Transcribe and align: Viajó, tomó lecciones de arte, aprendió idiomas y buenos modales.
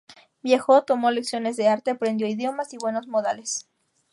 Viajó, 0.41 0.81
tomó 0.83 1.11
lecciones 1.11 1.57
de 1.57 1.67
arte, 1.67 1.91
aprendió 1.91 2.25
idiomas 2.27 2.73
y 2.73 2.77
buenos 2.79 3.05
modales. 3.07 3.69